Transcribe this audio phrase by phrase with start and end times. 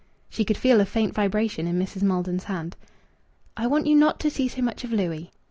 [0.31, 2.01] She could feel a faint vibration in Mrs.
[2.01, 2.75] Maldon's hand.
[3.55, 5.29] "I want you not to see so much of Louis."